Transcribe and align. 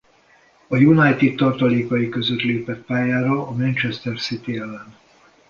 A 0.67 0.77
United 0.77 1.35
tartalékai 1.35 2.09
között 2.09 2.41
lépett 2.41 2.85
pályára 2.85 3.47
a 3.47 3.51
Manchester 3.55 4.17
City 4.17 4.57
ellen. 4.57 4.93